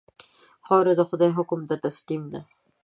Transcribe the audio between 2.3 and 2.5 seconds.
ده.